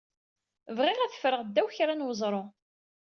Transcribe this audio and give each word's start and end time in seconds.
Bɣiɣ 0.77 0.99
ad 1.01 1.15
ffreɣ 1.15 1.41
ddaw 1.47 1.67
kra 1.75 1.93
n 1.95 2.05
weẓru. 2.07 2.43